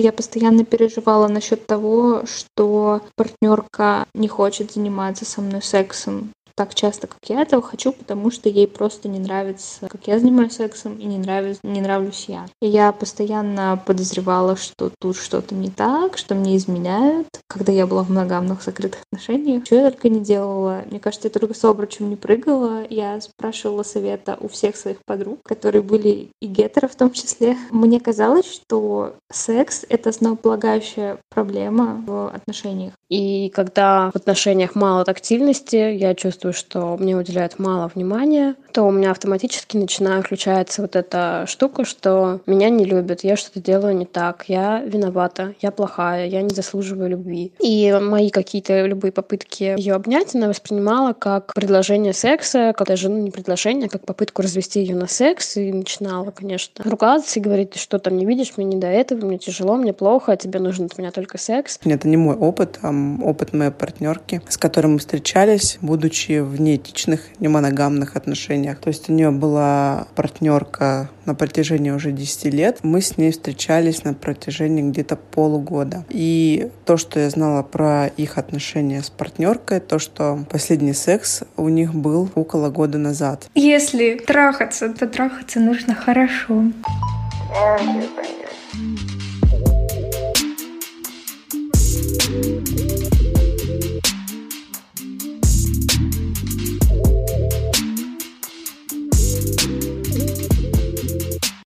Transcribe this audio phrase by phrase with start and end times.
[0.00, 6.30] я постоянно переживала насчет того, что партнерка не хочет заниматься со мной сексом
[6.60, 10.56] так часто, как я этого хочу, потому что ей просто не нравится, как я занимаюсь
[10.56, 12.44] сексом, и не, нравится, не нравлюсь я.
[12.60, 18.02] И я постоянно подозревала, что тут что-то не так, что мне изменяют, когда я была
[18.02, 19.64] в моногамных закрытых отношениях.
[19.64, 20.82] Что я только не делала.
[20.90, 22.84] Мне кажется, я только с обручем не прыгала.
[22.90, 27.56] Я спрашивала совета у всех своих подруг, которые были и гетеро в том числе.
[27.70, 32.92] Мне казалось, что секс— это основополагающая проблема в отношениях.
[33.08, 38.90] И когда в отношениях мало тактильности, я чувствую, что мне уделяют мало внимания, то у
[38.90, 44.06] меня автоматически начинает включаться вот эта штука, что меня не любят, я что-то делаю не
[44.06, 47.52] так, я виновата, я плохая, я не заслуживаю любви.
[47.60, 53.18] И мои какие-то любые попытки ее обнять она воспринимала как предложение секса, как даже ну,
[53.18, 55.56] не предложение, а как попытку развести ее на секс.
[55.56, 59.38] И начинала, конечно, ругаться и говорить, что там не видишь, мне не до этого, мне
[59.38, 61.78] тяжело, мне плохо, а тебе нужен от меня только секс.
[61.84, 67.20] Это не мой опыт, а опыт моей партнерки, с которой мы встречались, будучи в неэтичных,
[67.40, 68.78] немоногамных отношениях отношениях.
[68.78, 72.78] То есть у нее была партнерка на протяжении уже 10 лет.
[72.82, 76.04] Мы с ней встречались на протяжении где-то полугода.
[76.08, 81.68] И то, что я знала про их отношения с партнеркой, то, что последний секс у
[81.68, 83.48] них был около года назад.
[83.54, 86.64] Если трахаться, то трахаться нужно хорошо.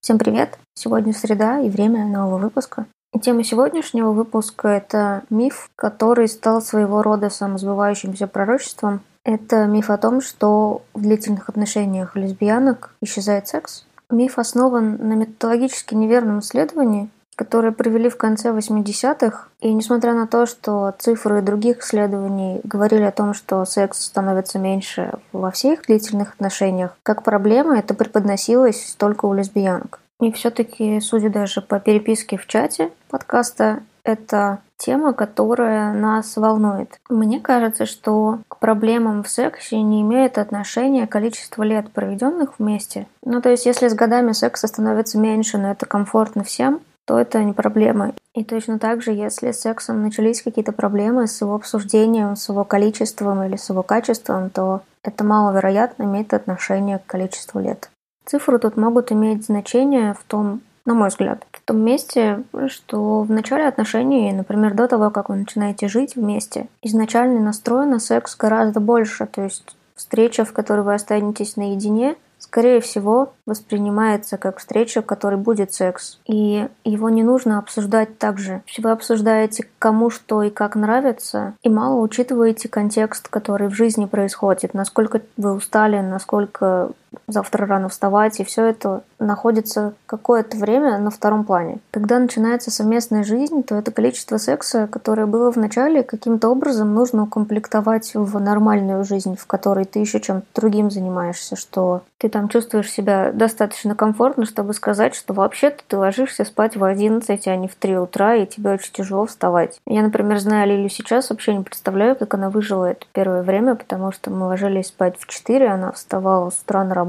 [0.04, 0.58] Всем привет!
[0.74, 2.84] Сегодня среда и время нового выпуска.
[3.14, 9.00] И тема сегодняшнего выпуска– это миф, который стал своего рода самосбывающимся пророчеством.
[9.24, 13.86] Это миф о том, что в длительных отношениях лесбиянок исчезает секс.
[14.10, 19.48] Миф основан на методологически неверном исследовании, которые провели в конце 80-х.
[19.60, 25.12] И несмотря на то, что цифры других исследований говорили о том, что секс становится меньше
[25.32, 30.00] во всех длительных отношениях, как проблема это преподносилось только у лесбиянок.
[30.20, 36.98] И все-таки, судя даже по переписке в чате подкаста, это тема, которая нас волнует.
[37.08, 43.06] Мне кажется, что к проблемам в сексе не имеет отношения количество лет, проведенных вместе.
[43.24, 47.42] Ну, то есть, если с годами секса становится меньше, но это комфортно всем, то это
[47.44, 48.12] не проблема.
[48.34, 52.64] И точно так же, если с сексом начались какие-то проблемы с его обсуждением, с его
[52.64, 57.90] количеством или с его качеством, то это маловероятно имеет отношение к количеству лет.
[58.24, 63.30] Цифры тут могут иметь значение в том, на мой взгляд, в том месте, что в
[63.30, 68.80] начале отношений, например, до того, как вы начинаете жить вместе, изначальный настрой на секс гораздо
[68.80, 75.06] больше, то есть встреча, в которой вы останетесь наедине, скорее всего, воспринимается как встреча, в
[75.06, 76.20] которой будет секс.
[76.26, 78.62] И его не нужно обсуждать так же.
[78.78, 84.74] Вы обсуждаете, кому что и как нравится, и мало учитываете контекст, который в жизни происходит,
[84.74, 86.92] насколько вы устали, насколько
[87.26, 91.78] завтра рано вставать, и все это находится какое-то время на втором плане.
[91.90, 97.24] Когда начинается совместная жизнь, то это количество секса, которое было в начале, каким-то образом нужно
[97.24, 102.90] укомплектовать в нормальную жизнь, в которой ты еще чем-то другим занимаешься, что ты там чувствуешь
[102.90, 107.74] себя достаточно комфортно, чтобы сказать, что вообще-то ты ложишься спать в 11, а не в
[107.74, 109.78] 3 утра, и тебе очень тяжело вставать.
[109.86, 114.12] Я, например, знаю Лилю сейчас, вообще не представляю, как она выжила это первое время, потому
[114.12, 117.03] что мы ложились спать в 4, она вставала с утра на работу.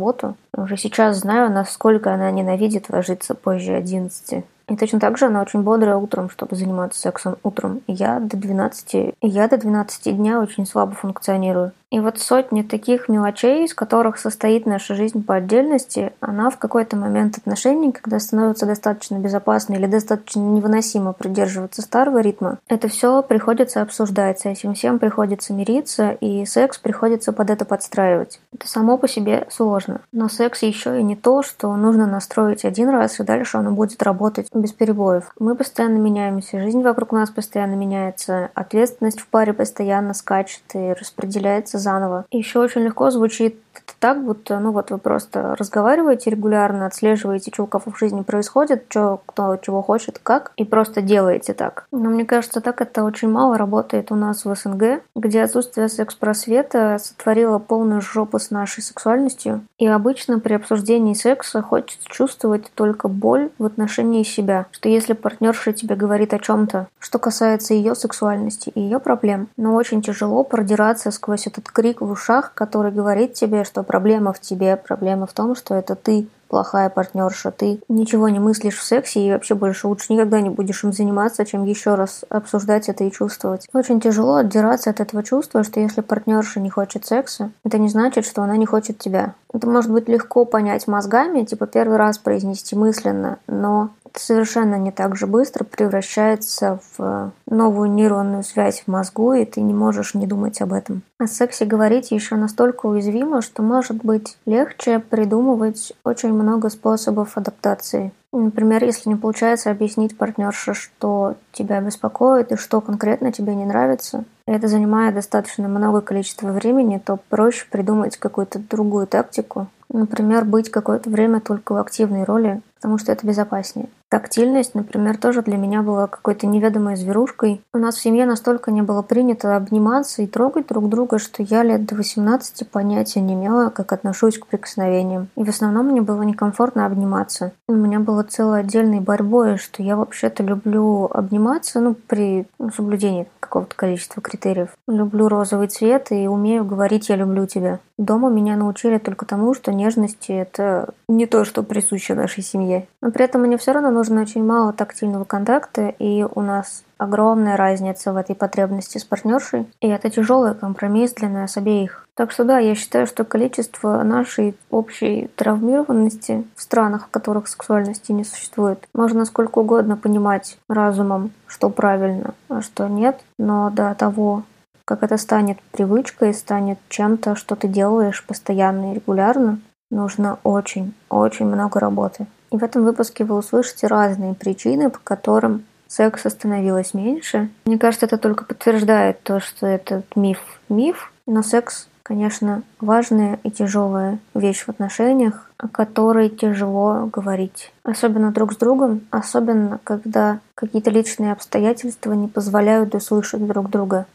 [0.56, 4.44] Уже сейчас знаю, насколько она ненавидит ложиться позже 11.
[4.68, 7.82] И точно так же она очень бодрая утром, чтобы заниматься сексом утром.
[7.88, 11.72] Я до 12, я до 12 дня очень слабо функционирую.
[11.96, 16.98] И вот сотни таких мелочей, из которых состоит наша жизнь по отдельности, она в какой-то
[16.98, 23.82] момент отношений, когда становится достаточно безопасно или достаточно невыносимо придерживаться старого ритма, это все приходится
[23.82, 28.42] обсуждать, с этим всем приходится мириться, и секс приходится под это подстраивать.
[28.54, 30.02] Это само по себе сложно.
[30.12, 34.04] Но секс еще и не то, что нужно настроить один раз, и дальше оно будет
[34.04, 35.32] работать без перебоев.
[35.40, 41.85] Мы постоянно меняемся, жизнь вокруг нас постоянно меняется, ответственность в паре постоянно скачет и распределяется
[41.86, 42.26] заново.
[42.32, 47.64] Еще очень легко звучит это так, будто, ну вот вы просто разговариваете регулярно, отслеживаете, что
[47.64, 51.86] у кого в жизни происходит, что кто чего хочет, как, и просто делаете так.
[51.92, 56.98] Но мне кажется, так это очень мало работает у нас в СНГ, где отсутствие секс-просвета
[57.02, 59.62] сотворило полную жопу с нашей сексуальностью.
[59.78, 65.74] И обычно при обсуждении секса хочется чувствовать только боль в отношении себя, что если партнерша
[65.74, 71.12] тебе говорит о чем-то, что касается ее сексуальности и ее проблем, но очень тяжело продираться
[71.12, 75.56] сквозь этот крик в ушах, который говорит тебе, что проблема в тебе, проблема в том,
[75.56, 80.14] что это ты плохая партнерша, ты ничего не мыслишь в сексе и вообще больше лучше
[80.14, 83.68] никогда не будешь им заниматься, чем еще раз обсуждать это и чувствовать.
[83.74, 88.26] Очень тяжело отдираться от этого чувства, что если партнерша не хочет секса, это не значит,
[88.26, 89.34] что она не хочет тебя.
[89.54, 95.16] Это может быть легко понять мозгами, типа первый раз произнести мысленно, но совершенно не так
[95.16, 100.62] же быстро превращается в новую нейронную связь в мозгу, и ты не можешь не думать
[100.62, 101.04] об этом.
[101.20, 108.12] О сексе говорить еще настолько уязвимо, что может быть легче придумывать очень много способов адаптации.
[108.32, 114.26] Например, если не получается объяснить партнерше, что тебя беспокоит и что конкретно тебе не нравится,
[114.46, 119.68] и это занимает достаточно много количества времени, то проще придумать какую-то другую тактику.
[119.88, 123.90] Например, быть какое-то время только в активной роли, потому что это безопаснее.
[124.10, 127.64] Тактильность, например, тоже для меня была какой-то неведомой зверушкой.
[127.74, 131.64] У нас в семье настолько не было принято обниматься и трогать друг друга, что я
[131.64, 135.30] лет до 18 понятия не имела, как отношусь к прикосновениям.
[135.36, 137.54] И в основном мне было некомфортно обниматься.
[137.68, 142.46] У меня было целой отдельной борьбой, что я вообще-то люблю обниматься, ну, при
[142.76, 144.70] соблюдении какого-то количества критериев.
[144.88, 147.80] Люблю розовый цвет и умею говорить «я люблю тебя».
[147.98, 152.88] Дома меня научили только тому, что нежности— это не то, что присуще нашей семье.
[153.02, 157.56] Но при этом мне все равно нужно очень мало тактильного контакта, и у нас огромная
[157.56, 162.08] разница в этой потребности с партнершей, и это тяжелый компромисс для нас обеих.
[162.16, 168.12] Так что да, я считаю, что количество нашей общей травмированности в странах, в которых сексуальности
[168.12, 174.44] не существует, можно сколько угодно понимать разумом, что правильно, а что нет, но до того,
[174.86, 179.60] как это станет привычкой, станет чем-то, что ты делаешь постоянно и регулярно,
[179.90, 182.28] нужно очень, очень много работы.
[182.52, 187.50] И в этом выпуске вы услышите разные причины, по которым секса становилось меньше.
[187.66, 190.40] Мне кажется, это только подтверждает то, что этот миф
[190.70, 197.72] миф, но секс, конечно, важная и тяжелая вещь в отношениях, о которой тяжело говорить.
[197.84, 204.06] Особенно друг с другом, особенно когда какие-то личные обстоятельства не позволяют услышать друг друга.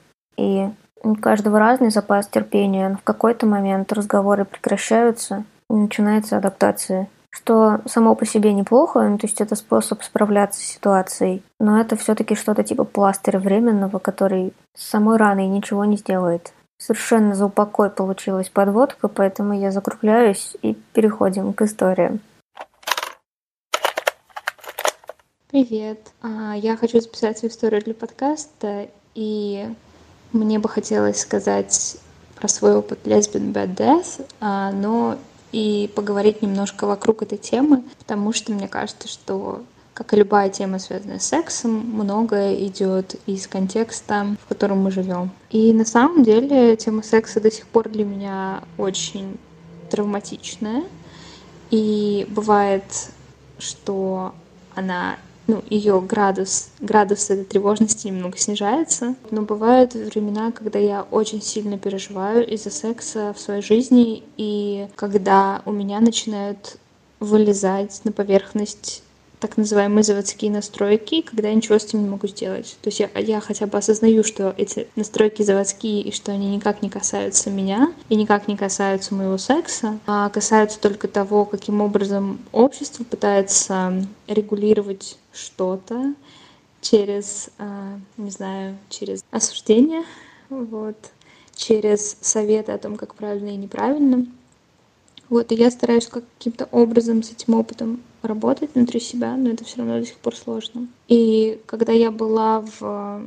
[0.40, 0.70] И
[1.02, 7.08] у каждого разный запас терпения, но в какой-то момент разговоры прекращаются, и начинается адаптация.
[7.28, 11.94] Что само по себе неплохо, ну, то есть это способ справляться с ситуацией, но это
[11.94, 16.54] все-таки что-то типа пластыря временного, который с самой раной ничего не сделает.
[16.78, 22.20] Совершенно за упокой получилась подводка, поэтому я закругляюсь и переходим к историям.
[25.50, 26.12] Привет.
[26.22, 29.68] А, я хочу записать свою историю для подкаста, и
[30.32, 31.96] мне бы хотелось сказать
[32.36, 35.18] про свой опыт lesbian bad death, а, но
[35.52, 39.62] и поговорить немножко вокруг этой темы, потому что мне кажется, что
[39.94, 45.30] как и любая тема, связанная с сексом, многое идет из контекста, в котором мы живем.
[45.50, 49.36] И на самом деле тема секса до сих пор для меня очень
[49.90, 50.84] травматичная.
[51.70, 52.84] И бывает,
[53.58, 54.34] что
[54.74, 55.18] она
[55.50, 59.16] ну, ее градус, градус этой тревожности немного снижается.
[59.30, 65.62] Но бывают времена, когда я очень сильно переживаю из-за секса в своей жизни, и когда
[65.66, 66.76] у меня начинают
[67.18, 69.02] вылезать на поверхность
[69.40, 72.76] так называемые заводские настройки, когда я ничего с этим не могу сделать.
[72.82, 76.82] То есть я, я хотя бы осознаю, что эти настройки заводские и что они никак
[76.82, 82.38] не касаются меня и никак не касаются моего секса, а касаются только того, каким образом
[82.52, 86.14] общество пытается регулировать что-то
[86.82, 90.04] через, а, не знаю, через осуждение,
[90.50, 90.96] вот,
[91.54, 94.26] через советы о том, как правильно и неправильно.
[95.30, 99.78] Вот, и я стараюсь каким-то образом с этим опытом работать внутри себя, но это все
[99.78, 100.88] равно до сих пор сложно.
[101.08, 103.22] И когда я была в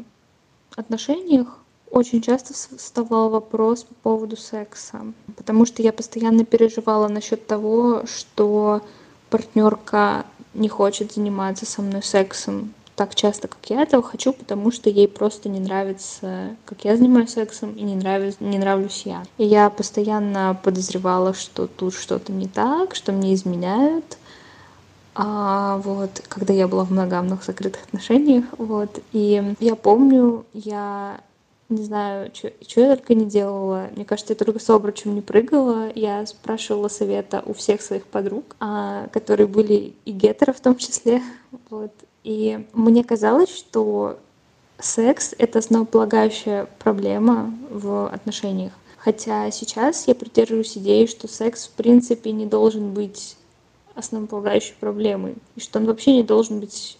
[0.75, 1.57] отношениях,
[1.89, 5.01] очень часто вставал вопрос по поводу секса,
[5.37, 8.81] потому что я постоянно переживала насчет того, что
[9.29, 14.89] партнерка не хочет заниматься со мной сексом так часто, как я этого хочу, потому что
[14.89, 19.23] ей просто не нравится, как я занимаюсь сексом, и не, нравится, не нравлюсь я.
[19.37, 24.17] И я постоянно подозревала, что тут что-то не так, что мне изменяют.
[25.15, 31.19] А вот, когда я была в моногамных закрытых отношениях, вот, и я помню, я
[31.69, 33.89] не знаю, что я только не делала.
[33.95, 35.91] Мне кажется, я только с обручем не прыгала.
[35.95, 41.21] Я спрашивала совета у всех своих подруг, а, которые были и гетеро в том числе.
[41.69, 41.91] Вот.
[42.23, 44.17] И мне казалось, что
[44.79, 48.73] секс— это основополагающая проблема в отношениях.
[48.97, 53.35] Хотя сейчас я придерживаюсь идеи, что секс в принципе не должен быть
[53.95, 56.97] основополагающей проблемой, и что он вообще не должен быть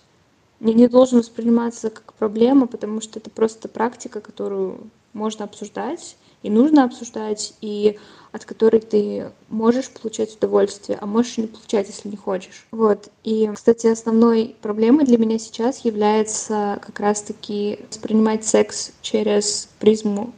[0.60, 4.80] не, не должен восприниматься как проблема, потому что это просто практика, которую
[5.12, 7.98] можно обсуждать, и нужно обсуждать, и
[8.32, 12.68] от которой ты можешь получать удовольствие, а можешь не получать, если не хочешь.
[12.72, 13.10] Вот.
[13.24, 20.34] И, кстати, основной проблемой для меня сейчас является как раз-таки воспринимать секс через призму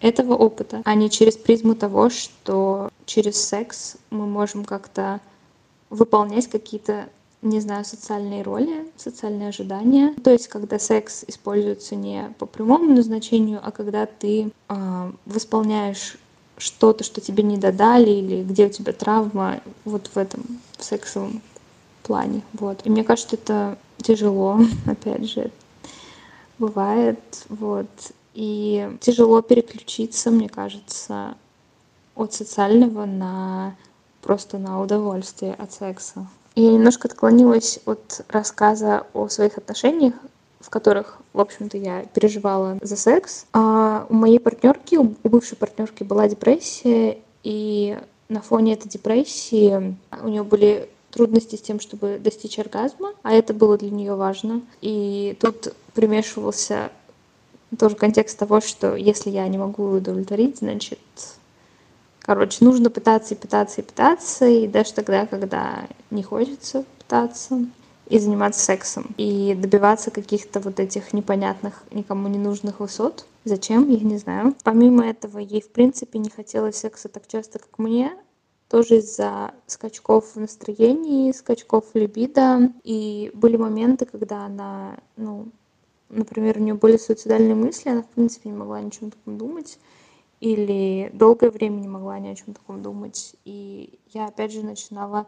[0.00, 5.20] этого опыта, а не через призму того, что через секс мы можем как-то
[5.90, 7.08] выполнять какие-то
[7.42, 10.14] не знаю, социальные роли, социальные ожидания.
[10.22, 16.16] То есть, когда секс используется не по прямому назначению, а когда ты э, восполняешь
[16.58, 20.42] что-то, что тебе не додали, или где у тебя травма, вот в этом
[20.76, 21.40] в сексовом
[22.02, 22.42] плане.
[22.52, 22.84] Вот.
[22.84, 25.50] И мне кажется, это тяжело, опять же,
[26.58, 27.18] бывает.
[27.48, 27.88] Вот.
[28.34, 31.36] И тяжело переключиться, мне кажется,
[32.14, 33.76] от социального на
[34.20, 36.26] просто на удовольствие от секса.
[36.54, 40.14] Я немножко отклонилась от рассказа о своих отношениях,
[40.60, 43.46] в которых, в общем-то, я переживала за секс.
[43.52, 50.28] А у моей партнерки, у бывшей партнерки была депрессия, и на фоне этой депрессии у
[50.28, 54.62] нее были трудности с тем, чтобы достичь оргазма, а это было для нее важно.
[54.80, 56.90] И тут примешивался
[57.78, 60.98] тоже контекст того, что если я не могу удовлетворить, значит,
[62.22, 67.64] короче, нужно пытаться и пытаться и пытаться, и даже тогда, когда не хочется пытаться,
[68.10, 73.24] и заниматься сексом, и добиваться каких-то вот этих непонятных, никому не нужных высот.
[73.44, 74.54] Зачем, я не знаю.
[74.64, 78.12] Помимо этого, ей, в принципе, не хотелось секса так часто, как мне,
[78.68, 82.72] тоже из-за скачков в настроении, скачков в либидо.
[82.82, 85.48] И были моменты, когда она, ну,
[86.08, 89.38] например, у нее были суицидальные мысли, она, в принципе, не могла ни о чем таком
[89.38, 89.78] думать
[90.40, 93.36] или долгое время не могла ни о чем таком думать.
[93.44, 95.26] И я опять же начинала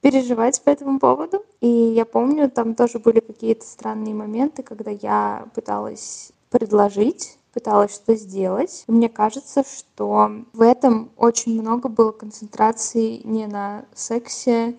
[0.00, 1.44] переживать по этому поводу.
[1.60, 8.16] И я помню, там тоже были какие-то странные моменты, когда я пыталась предложить пыталась что
[8.16, 8.84] сделать.
[8.88, 14.74] И мне кажется, что в этом очень много было концентрации не на сексе,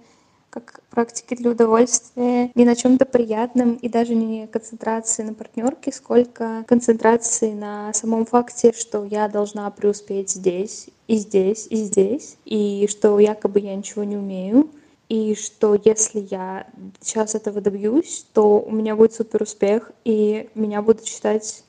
[0.56, 6.64] как практики для удовольствия, не на чем-то приятном и даже не концентрации на партнерке, сколько
[6.68, 13.20] концентрации на самом факте, что я должна преуспеть здесь и здесь и здесь, и что
[13.20, 14.70] якобы я ничего не умею,
[15.10, 16.68] и что если я
[17.02, 21.64] сейчас этого добьюсь, то у меня будет супер успех, и меня будут считать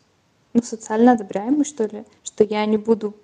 [0.55, 3.15] ну, социально одобряемой, что ли, что я не буду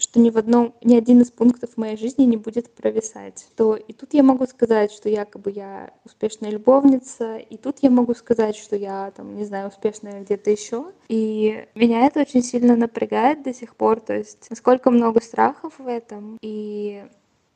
[0.00, 3.46] что ни в одном, ни один из пунктов моей жизни не будет провисать.
[3.56, 8.14] То и тут я могу сказать, что якобы я успешная любовница, и тут я могу
[8.14, 10.86] сказать, что я там, не знаю, успешная где-то еще.
[11.08, 15.86] И меня это очень сильно напрягает до сих пор, то есть насколько много страхов в
[15.86, 17.04] этом, и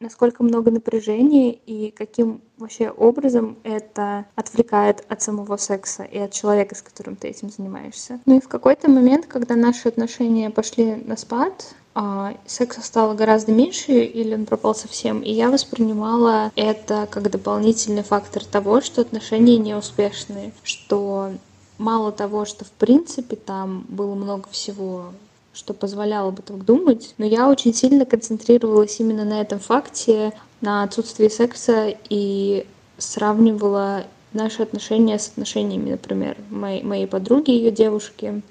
[0.01, 6.75] насколько много напряжения и каким вообще образом это отвлекает от самого секса и от человека,
[6.75, 8.21] с которым ты этим занимаешься.
[8.27, 13.53] Ну и в какой-то момент, когда наши отношения пошли на спад, а, секса стало гораздо
[13.53, 19.59] меньше или он пропал совсем, и я воспринимала это как дополнительный фактор того, что отношения
[19.59, 21.31] неуспешные, что
[21.79, 25.13] мало того, что в принципе там было много всего
[25.55, 30.83] что позволяло бы так думать, но я очень сильно концентрировалась именно на этом факте, на
[30.83, 32.67] отсутствии секса и
[32.99, 38.43] сравнивала наши отношения с отношениями, например, моей, моей подруги, ее девушки.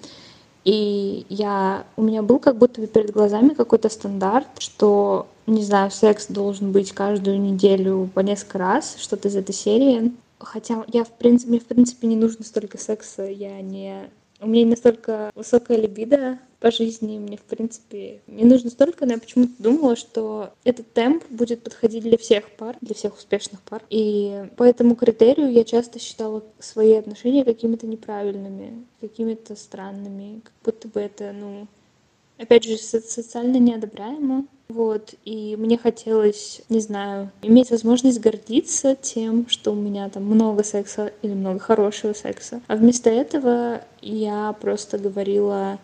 [0.63, 5.91] И я, у меня был как будто бы перед глазами какой-то стандарт, что, не знаю,
[5.91, 10.13] секс должен быть каждую неделю по несколько раз, что-то из этой серии.
[10.39, 14.09] Хотя я, в принципе, мне, в принципе, не нужно столько секса, я не...
[14.39, 17.19] У меня не настолько высокая либидо, по жизни.
[17.19, 22.03] Мне, в принципе, не нужно столько, но я почему-то думала, что этот темп будет подходить
[22.03, 23.83] для всех пар, для всех успешных пар.
[23.89, 30.87] И по этому критерию я часто считала свои отношения какими-то неправильными, какими-то странными, как будто
[30.87, 31.67] бы это, ну,
[32.37, 34.45] опять же, социально неодобряемо.
[34.69, 40.63] Вот, и мне хотелось, не знаю, иметь возможность гордиться тем, что у меня там много
[40.63, 42.61] секса или много хорошего секса.
[42.67, 45.77] А вместо этого я просто говорила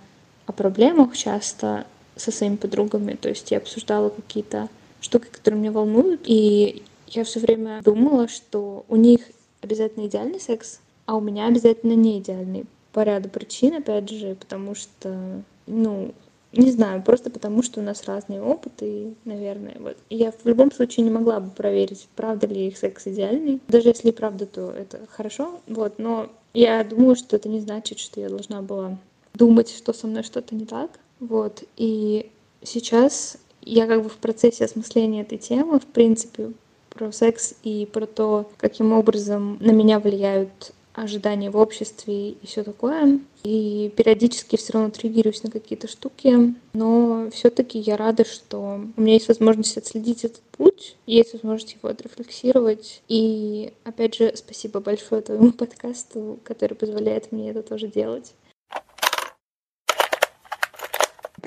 [0.49, 3.13] о проблемах часто со своими подругами.
[3.13, 4.67] То есть я обсуждала какие-то
[4.99, 6.21] штуки, которые меня волнуют.
[6.25, 9.21] И я все время думала, что у них
[9.61, 12.65] обязательно идеальный секс, а у меня обязательно не идеальный.
[12.93, 16.15] По ряду причин, опять же, потому что, ну,
[16.51, 19.75] не знаю, просто потому что у нас разные опыты, наверное.
[19.79, 19.97] Вот.
[20.09, 23.61] И я в любом случае не могла бы проверить, правда ли их секс идеальный.
[23.67, 25.61] Даже если правда, то это хорошо.
[25.67, 25.99] Вот.
[25.99, 28.97] Но я думаю, что это не значит, что я должна была
[29.33, 30.91] думать, что со мной что-то не так.
[31.19, 31.63] Вот.
[31.77, 32.31] И
[32.63, 36.51] сейчас я как бы в процессе осмысления этой темы, в принципе,
[36.89, 42.63] про секс и про то, каким образом на меня влияют ожидания в обществе и все
[42.63, 43.19] такое.
[43.43, 49.13] И периодически все равно триггерюсь на какие-то штуки, но все-таки я рада, что у меня
[49.13, 53.01] есть возможность отследить этот путь, есть возможность его отрефлексировать.
[53.07, 58.33] И опять же, спасибо большое твоему подкасту, который позволяет мне это тоже делать.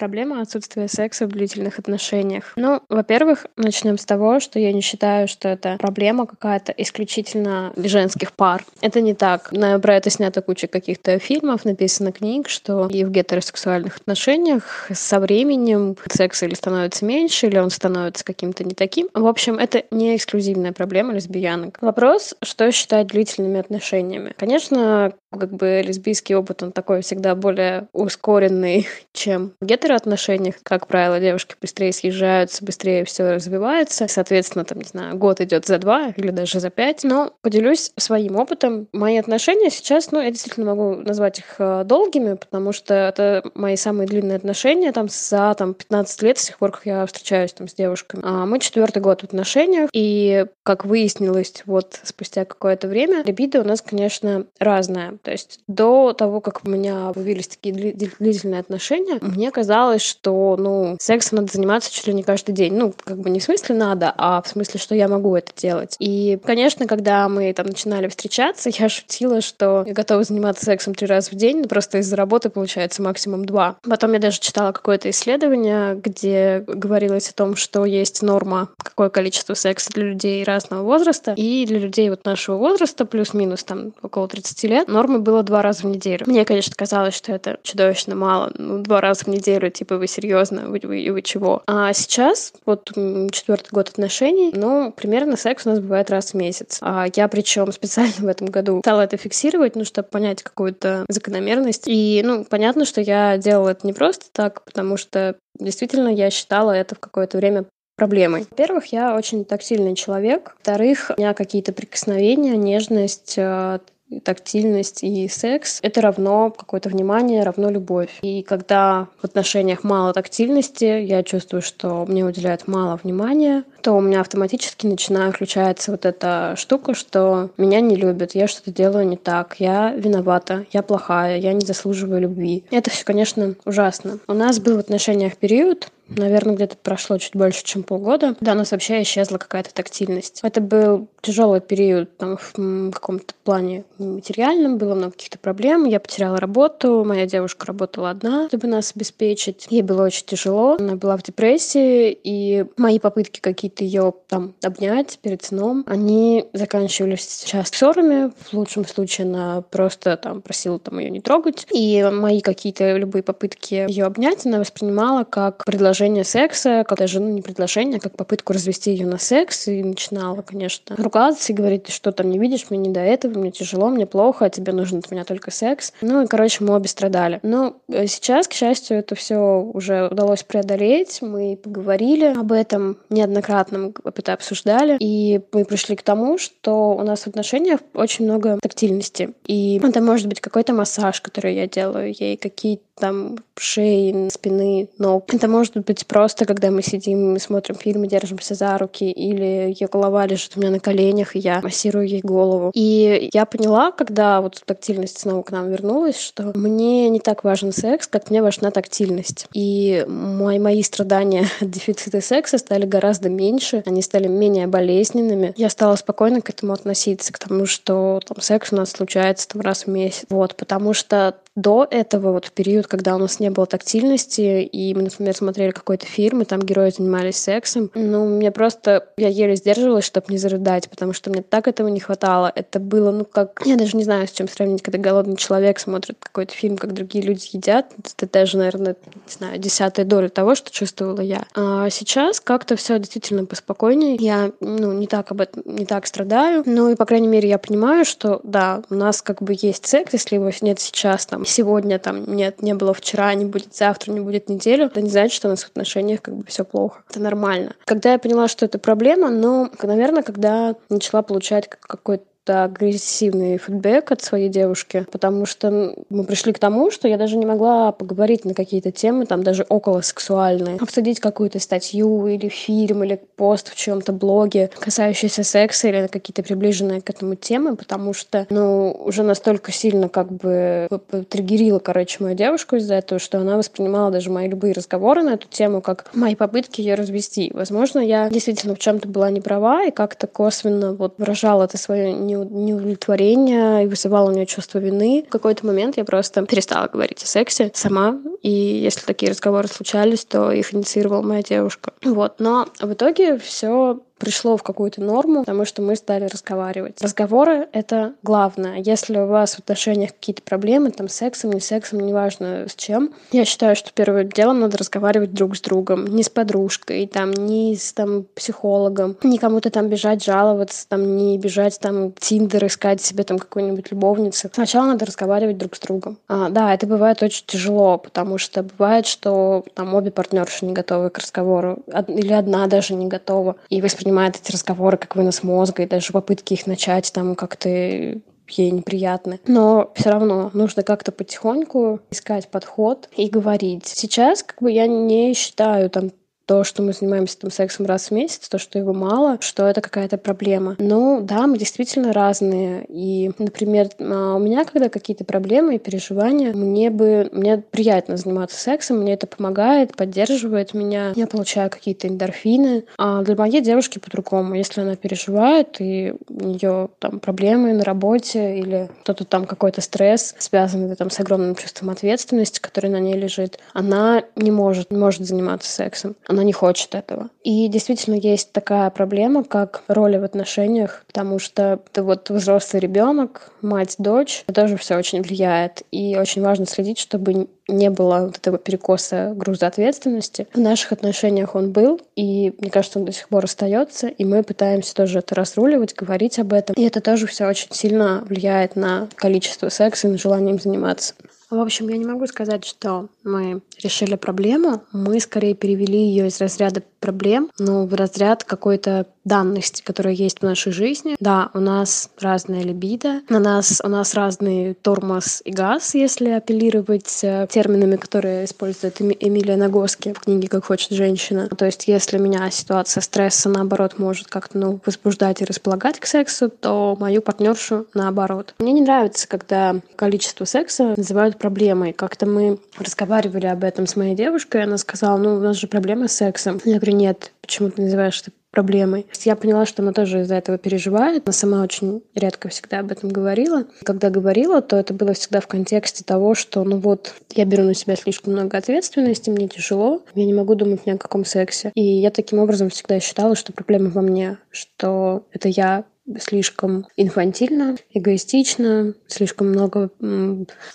[0.03, 2.55] Проблема отсутствия секса в длительных отношениях.
[2.57, 8.33] Ну, во-первых, начнем с того, что я не считаю, что это проблема какая-то исключительно женских
[8.33, 8.65] пар.
[8.81, 9.53] Это не так.
[9.81, 15.97] Про это снято куча каких-то фильмов, написано книг, что и в гетеросексуальных отношениях со временем
[16.11, 19.09] секс или становится меньше, или он становится каким-то не таким.
[19.15, 21.79] В общем, это не эксклюзивная проблема лесбиянок.
[21.81, 24.35] Вопрос, что считать длительными отношениями.
[24.37, 30.57] Конечно, как бы лесбийский опыт, он такой всегда более ускоренный, чем в гетероотношениях.
[30.63, 34.07] Как правило, девушки быстрее съезжаются, быстрее все развивается.
[34.09, 37.05] Соответственно, там, не знаю, год идет за два или даже за пять.
[37.05, 38.89] Но поделюсь своим опытом.
[38.93, 43.77] Мои отношения сейчас, ну, я действительно могу назвать их э, долгими, потому что это мои
[43.77, 47.69] самые длинные отношения там за там, 15 лет, с тех пор, как я встречаюсь там
[47.69, 48.23] с девушками.
[48.25, 53.65] А мы четвертый год в отношениях, и, как выяснилось, вот спустя какое-то время, либидо у
[53.65, 55.19] нас, конечно, разное.
[55.23, 60.97] То есть до того, как у меня появились такие длительные отношения, мне казалось, что, ну,
[61.01, 62.75] сексом надо заниматься чуть ли не каждый день.
[62.75, 65.97] Ну, как бы не в смысле надо, а в смысле, что я могу это делать.
[65.99, 71.07] И, конечно, когда мы там начинали встречаться, я шутила, что я готова заниматься сексом три
[71.07, 73.77] раза в день, но просто из-за работы получается максимум два.
[73.89, 79.55] Потом я даже читала какое-то исследование, где говорилось о том, что есть норма, какое количество
[79.55, 84.63] секса для людей разного возраста, и для людей вот нашего возраста, плюс-минус там около 30
[84.65, 86.25] лет, норма нормой было два раза в неделю.
[86.27, 88.53] Мне, конечно, казалось, что это чудовищно мало.
[88.57, 91.63] Ну, два раза в неделю, типа, вы серьезно, вы, вы, вы чего?
[91.67, 92.91] А сейчас, вот
[93.31, 96.79] четвертый год отношений, ну, примерно секс у нас бывает раз в месяц.
[96.81, 101.85] А я, причем, специально в этом году стала это фиксировать, ну, чтобы понять какую-то закономерность.
[101.87, 106.73] И, ну, понятно, что я делала это не просто так, потому что действительно я считала
[106.73, 107.65] это в какое-то время
[107.97, 108.47] проблемой.
[108.51, 110.55] Во-первых, я очень тактильный человек.
[110.57, 113.81] Во-вторых, у меня какие-то прикосновения, нежность, э,
[114.21, 118.11] тактильность и секс— это равно какое-то внимание, равно любовь.
[118.23, 124.01] И когда в отношениях мало тактильности, я чувствую, что мне уделяют мало внимания, то у
[124.01, 129.17] меня автоматически начинает включаться вот эта штука, что меня не любят, я что-то делаю не
[129.17, 132.65] так, я виновата, я плохая, я не заслуживаю любви.
[132.71, 134.19] Это все, конечно, ужасно.
[134.29, 138.57] У нас был в отношениях период, наверное, где-то прошло чуть больше, чем полгода, когда у
[138.57, 140.41] нас вообще исчезла какая-то тактильность.
[140.43, 145.85] Это был тяжелый период там, в каком-то плане материальном, было много каких-то проблем.
[145.85, 149.67] Я потеряла работу, моя девушка работала одна, чтобы нас обеспечить.
[149.71, 155.19] Ей было очень тяжело, она была в депрессии, и мои попытки какие-то ее там обнять
[155.23, 161.11] перед сном, они заканчивались часто ссорами, в лучшем случае она просто там просила там ее
[161.11, 166.85] не трогать, и мои какие-то любые попытки ее обнять она воспринимала как предложение предложение секса,
[166.89, 170.97] как даже, ну, не предложение, а как попытку развести ее на секс, и начинала, конечно,
[170.97, 174.47] ругаться и говорить, что там не видишь, мне не до этого, мне тяжело, мне плохо,
[174.47, 175.93] а тебе нужен от меня только секс.
[176.01, 177.39] Ну и, короче, мы обе страдали.
[177.45, 183.79] Но э, сейчас, к счастью, это все уже удалось преодолеть, мы поговорили об этом неоднократно,
[183.79, 188.59] мы это обсуждали, и мы пришли к тому, что у нас в отношениях очень много
[188.61, 189.35] тактильности.
[189.47, 195.35] И это может быть какой-то массаж, который я делаю ей, какие-то там шеи, спины, ног.
[195.35, 199.75] Это может быть просто, когда мы сидим, мы смотрим фильм и держимся за руки, или
[199.79, 202.71] ее голова лежит у меня на коленях, и я массирую ей голову.
[202.75, 207.73] И я поняла, когда вот тактильность снова к нам вернулась, что мне не так важен
[207.73, 209.47] секс, как мне важна тактильность.
[209.55, 215.55] И мои, мои страдания от дефицита секса стали гораздо меньше, они стали менее болезненными.
[215.57, 219.61] Я стала спокойно к этому относиться, к тому, что там секс у нас случается там
[219.61, 220.25] раз в месяц.
[220.29, 225.03] Вот, потому что до этого, вот период, когда у нас не было тактильности, и мы,
[225.03, 229.09] например, смотрели какой-то фильм, и там герои занимались сексом, ну, мне просто...
[229.17, 232.53] Я еле сдерживалась, чтобы не зарыдать, потому что мне так этого не хватало.
[232.55, 233.63] Это было, ну, как...
[233.65, 237.25] Я даже не знаю, с чем сравнить, когда голодный человек смотрит какой-то фильм, как другие
[237.25, 237.87] люди едят.
[238.17, 241.45] Это даже, наверное, не знаю, десятая доля того, что чувствовала я.
[241.55, 244.17] А сейчас как-то все действительно поспокойнее.
[244.17, 246.63] Я, ну, не так об этом, не так страдаю.
[246.67, 250.13] Ну, и, по крайней мере, я понимаю, что, да, у нас как бы есть секс,
[250.13, 254.21] если его нет сейчас, там, сегодня там нет, не было вчера, не будет завтра, не
[254.21, 257.03] будет неделю, это не значит, что у нас в отношениях как бы все плохо.
[257.11, 257.75] Это нормально.
[257.85, 264.23] Когда я поняла, что это проблема, ну, наверное, когда начала получать какой-то агрессивный фидбэк от
[264.23, 268.55] своей девушки, потому что мы пришли к тому, что я даже не могла поговорить на
[268.55, 274.13] какие-то темы, там даже около сексуальные, обсудить какую-то статью или фильм, или пост в чем-то
[274.13, 280.09] блоге, касающийся секса или какие-то приближенные к этому темы, потому что, ну, уже настолько сильно
[280.09, 280.89] как бы
[281.29, 285.49] триггерила, короче, мою девушку из-за этого, что она воспринимала даже мои любые разговоры на эту
[285.49, 287.51] тему как мои попытки ее развести.
[287.55, 292.13] Возможно, я действительно в чем-то была не права и как-то косвенно вот выражала это свое
[292.35, 295.25] неудовлетворение и вызывала у нее чувство вины.
[295.27, 300.25] В какой-то момент я просто перестала говорить о сексе сама, и если такие разговоры случались,
[300.25, 301.93] то их инициировала моя девушка.
[302.05, 307.03] Вот, но в итоге все пришло в какую-то норму, потому что мы стали разговаривать.
[307.03, 308.77] Разговоры— это главное.
[308.79, 313.13] Если у вас в отношениях какие-то проблемы, там, с сексом, не сексом, неважно с чем,
[313.33, 316.07] я считаю, что первым делом надо разговаривать друг с другом.
[316.07, 321.37] Не с подружкой, там, не с там, психологом, не кому-то там бежать жаловаться, там, не
[321.37, 324.51] бежать там Тиндер искать себе там какую-нибудь любовницу.
[324.55, 326.17] Сначала надо разговаривать друг с другом.
[326.29, 331.11] А, да, это бывает очень тяжело, потому что бывает, что там обе партнерши не готовы
[331.11, 335.83] к разговору, или одна даже не готова, и воспринимает воспринимает эти разговоры как вынос мозга,
[335.83, 339.41] и даже попытки их начать там как-то ей неприятны.
[339.47, 343.87] Но все равно нужно как-то потихоньку искать подход и говорить.
[343.87, 346.11] Сейчас как бы я не считаю там
[346.47, 349.81] то, что мы занимаемся там сексом раз в месяц, то, что его мало, что это
[349.81, 350.77] какая-то проблема.
[350.79, 352.85] Ну, да, мы действительно разные.
[352.89, 358.59] И, например, а, у меня, когда какие-то проблемы и переживания, мне бы, мне приятно заниматься
[358.59, 362.85] сексом, мне это помогает, поддерживает меня, я получаю какие-то эндорфины.
[362.99, 364.55] А для моей девушки по-другому.
[364.55, 370.35] Если она переживает, и у нее там проблемы на работе или кто-то там какой-то стресс,
[370.39, 375.25] связанный там с огромным чувством ответственности, который на ней лежит, она не может, не может
[375.25, 377.29] заниматься сексом она не хочет этого.
[377.45, 383.53] И действительно есть такая проблема, как роли в отношениях, потому что ты вот взрослый ребенок,
[383.61, 385.83] мать, дочь, это тоже все очень влияет.
[385.91, 390.47] И очень важно следить, чтобы не было вот этого перекоса груза ответственности.
[390.53, 394.43] В наших отношениях он был, и мне кажется, он до сих пор остается, и мы
[394.43, 396.75] пытаемся тоже это разруливать, говорить об этом.
[396.77, 401.15] И это тоже все очень сильно влияет на количество секса и на желание им заниматься.
[401.53, 404.85] В общем, я не могу сказать, что мы решили проблему.
[404.91, 410.43] Мы скорее перевели ее из разряда проблем, но в разряд какой-то данности, которая есть в
[410.43, 411.17] нашей жизни.
[411.21, 417.21] Да, у нас разная либидо, на нас, у нас разный тормоз и газ, если апеллировать
[417.23, 421.49] э, терминами, которые использует Эмилия Нагоски в книге «Как хочет женщина».
[421.49, 426.49] То есть если меня ситуация стресса, наоборот, может как-то ну, возбуждать и располагать к сексу,
[426.49, 428.55] то мою партнершу наоборот.
[428.59, 431.93] Мне не нравится, когда количество секса называют проблемой.
[431.93, 436.07] Как-то мы разговаривали об этом с моей девушкой, она сказала, ну, у нас же проблема
[436.07, 436.61] с сексом.
[436.65, 439.07] Я говорю, нет, почему ты называешь это проблемой.
[439.25, 441.23] Я поняла, что она тоже из-за этого переживает.
[441.25, 443.65] Она сама очень редко всегда об этом говорила.
[443.83, 447.75] Когда говорила, то это было всегда в контексте того, что, ну вот, я беру на
[447.75, 451.73] себя слишком много ответственности, мне тяжело, я не могу думать ни о каком сексе.
[451.75, 455.85] И я таким образом всегда считала, что проблема во мне, что это я
[456.19, 459.91] слишком инфантильно, эгоистично, слишком много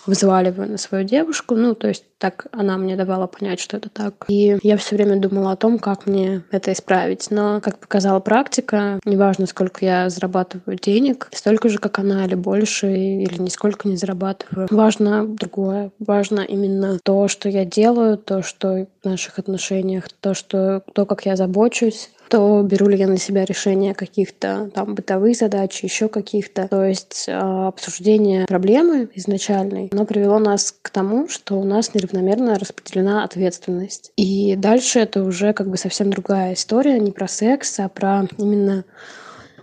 [0.06, 1.54] взваливаю на свою девушку.
[1.54, 4.24] Ну, то есть так она мне давала понять, что это так.
[4.28, 7.30] И я все время думала о том, как мне это исправить.
[7.30, 12.92] Но, как показала практика, неважно, сколько я зарабатываю денег, столько же, как она, или больше,
[12.92, 14.66] или нисколько не зарабатываю.
[14.70, 15.92] Важно другое.
[16.00, 21.24] Важно именно то, что я делаю, то, что в наших отношениях, то, что то, как
[21.26, 26.68] я забочусь, то беру ли я на себя решение каких-то там бытовых задач, еще каких-то.
[26.68, 32.58] То есть э, обсуждение проблемы изначальной, оно привело нас к тому, что у нас неравномерно
[32.58, 34.12] распределена ответственность.
[34.16, 38.84] И дальше это уже как бы совсем другая история, не про секс, а про именно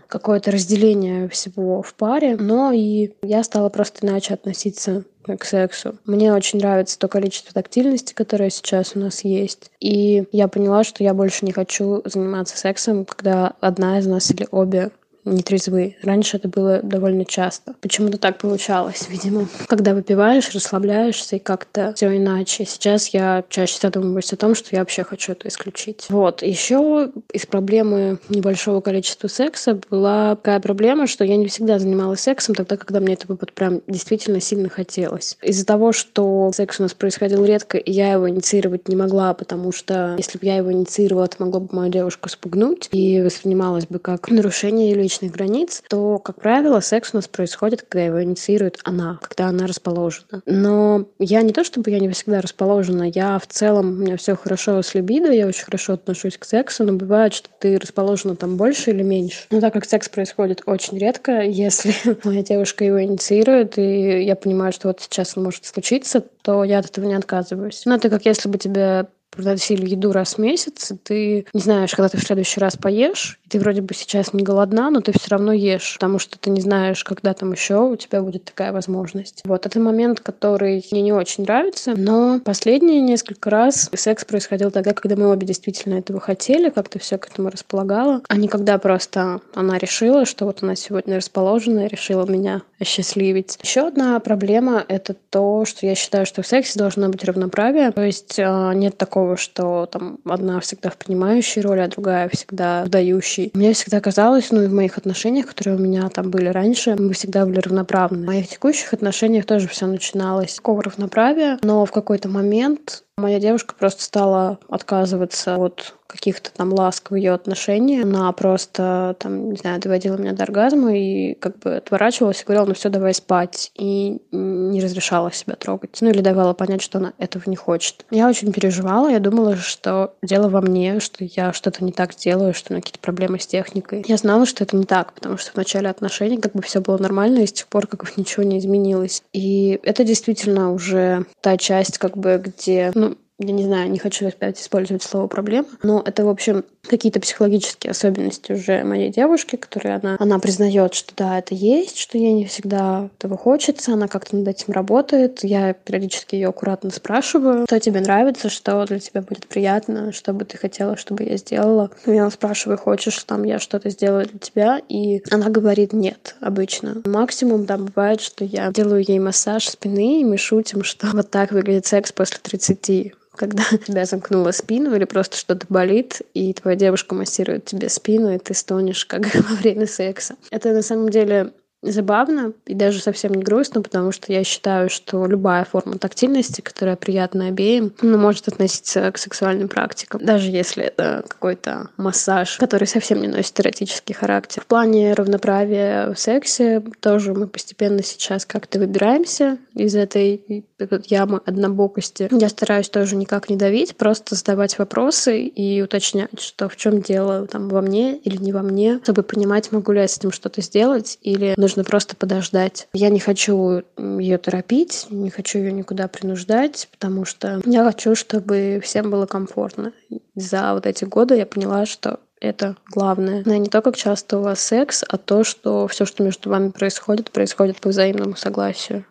[0.08, 5.04] какое-то разделение всего в паре, но и я стала просто иначе относиться
[5.38, 5.95] к сексу.
[6.05, 9.71] Мне очень нравится то количество тактильности, которое сейчас у нас есть.
[9.79, 14.47] И я поняла, что я больше не хочу заниматься сексом, когда одна из нас или
[14.51, 14.91] обе
[15.25, 15.97] нетрезвы.
[16.03, 17.75] Раньше это было довольно часто.
[17.81, 19.47] Почему-то так получалось, видимо.
[19.67, 22.65] Когда выпиваешь, расслабляешься и как-то все иначе.
[22.65, 26.05] Сейчас я чаще задумываюсь о том, что я вообще хочу это исключить.
[26.09, 26.43] Вот.
[26.43, 32.55] Еще из проблемы небольшого количества секса была такая проблема, что я не всегда занималась сексом
[32.55, 35.38] тогда, когда мне это вот прям действительно сильно хотелось.
[35.41, 39.71] Из-за того, что секс у нас происходил редко, и я его инициировать не могла, потому
[39.71, 43.99] что если бы я его инициировала, это могло бы мою девушку спугнуть и воспринималось бы
[43.99, 48.23] как нарушение ее личности личных границ, то, как правило, секс у нас происходит, когда его
[48.23, 50.41] инициирует она, когда она расположена.
[50.45, 54.36] Но я не то, чтобы я не всегда расположена, я в целом, у меня все
[54.36, 58.58] хорошо с либидо, я очень хорошо отношусь к сексу, но бывает, что ты расположена там
[58.58, 59.45] больше или меньше.
[59.51, 64.73] Но так как секс происходит очень редко, если моя девушка его инициирует, и я понимаю,
[64.73, 67.84] что вот сейчас он может случиться, то я от этого не отказываюсь.
[67.86, 71.91] Но это как если бы тебе приносили еду раз в месяц, и ты не знаешь,
[71.91, 75.12] когда ты в следующий раз поешь, и ты вроде бы сейчас не голодна, но ты
[75.12, 78.71] все равно ешь, потому что ты не знаешь, когда там еще у тебя будет такая
[78.71, 79.41] возможность.
[79.45, 84.93] Вот это момент, который мне не очень нравится, но последние несколько раз секс происходил тогда,
[84.93, 89.41] когда мы обе действительно этого хотели, как-то все к этому располагало, а не когда просто
[89.54, 93.58] она решила, что вот она сегодня расположена и решила меня осчастливить.
[93.62, 98.04] Еще одна проблема— это то, что я считаю, что в сексе должно быть равноправие, то
[98.04, 102.83] есть а, нет такого такого, что там одна всегда в принимающей роли, а другая всегда
[102.85, 103.51] в дающей.
[103.53, 107.13] Мне всегда казалось, ну и в моих отношениях, которые у меня там были раньше, мы
[107.13, 108.23] всегда были равноправны.
[108.23, 113.39] В моих текущих отношениях тоже все начиналось с такого равноправия, но в какой-то момент Моя
[113.39, 118.01] девушка просто стала отказываться от каких-то там ласк в ее отношении.
[118.01, 122.65] Она просто, там, не знаю, доводила меня до оргазма и как бы отворачивалась и говорила,
[122.65, 123.71] ну все, давай спать.
[123.75, 125.97] И не разрешала себя трогать.
[126.01, 128.06] Ну или давала понять, что она этого не хочет.
[128.12, 132.54] Я очень переживала, я думала, что дело во мне, что я что-то не так делаю,
[132.54, 134.04] что у меня какие-то проблемы с техникой.
[134.08, 136.97] Я знала, что это не так, потому что в начале отношений как бы все было
[136.97, 139.23] нормально, и с тех пор как бы ничего не изменилось.
[139.34, 143.05] И это действительно уже та часть, как бы, где, ну,
[143.38, 147.91] я не знаю, не хочу опять использовать слово проблема, но это, в общем, какие-то психологические
[147.91, 152.45] особенности уже моей девушки, которые она, она признает, что да, это есть, что ей не
[152.45, 155.43] всегда этого хочется, она как-то над этим работает.
[155.43, 160.45] Я периодически ее аккуратно спрашиваю, что тебе нравится, что для тебя будет приятно, что бы
[160.45, 161.91] ты хотела, чтобы я сделала.
[162.06, 167.02] Я спрашиваю, хочешь, там я что-то сделаю для тебя, и она говорит нет обычно.
[167.06, 171.52] Максимум, да, бывает, что я делаю ей массаж спины, и мы шутим, что вот так
[171.52, 177.15] выглядит секс после 30 когда тебя замкнула спину или просто что-то болит, и твоя девушка
[177.15, 180.36] массирует тебе спину, и ты стонешь, как во время секса.
[180.52, 181.52] Это на самом деле
[181.91, 186.95] забавно и даже совсем не грустно, потому что я считаю, что любая форма тактильности, которая
[186.95, 193.21] приятна обеим, ну, может относиться к сексуальным практикам, даже если это какой-то массаж, который совсем
[193.21, 194.62] не носит эротический характер.
[194.62, 200.65] В плане равноправия в сексе тоже мы постепенно сейчас как-то выбираемся из этой
[201.06, 202.28] ямы однобокости.
[202.32, 207.48] Я стараюсь тоже никак не давить, просто задавать вопросы и уточнять, что в чем дело,
[207.48, 210.62] там, во мне или не во мне, чтобы понимать, могу ли я с этим что-то
[210.62, 212.88] сделать или нужно нужно просто подождать.
[212.93, 218.79] Я не хочу ее торопить, не хочу ее никуда принуждать, потому что я хочу, чтобы
[218.83, 219.91] всем было комфортно.
[220.35, 223.43] За вот эти годы я поняла, что это главное.
[223.45, 226.69] Но не то, как часто у вас секс, а то, что все, что между вами
[226.69, 229.05] происходит, происходит по взаимному согласию.